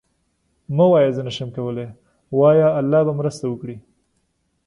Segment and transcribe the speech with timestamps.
[0.75, 1.87] مه وایه زه نشم کولی،
[2.39, 3.77] وایه الله به مرسته وکړي.